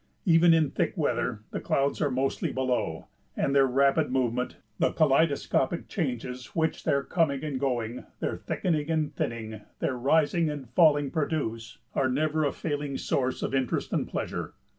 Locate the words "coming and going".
7.03-8.07